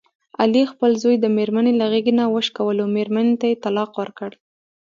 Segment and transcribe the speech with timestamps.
[0.41, 4.31] علي خپل زوی د مېرمني له غېږې نه وشکولو، مېرمنې ته یې طلاق ورکړ.